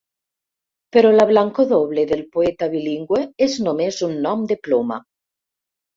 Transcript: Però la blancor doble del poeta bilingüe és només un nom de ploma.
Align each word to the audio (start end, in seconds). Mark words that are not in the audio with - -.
Però 0.95 1.11
la 1.15 1.25
blancor 1.31 1.67
doble 1.73 2.05
del 2.11 2.25
poeta 2.37 2.71
bilingüe 2.73 3.23
és 3.49 3.59
només 3.67 4.01
un 4.11 4.19
nom 4.25 4.49
de 4.53 4.59
ploma. 4.69 4.99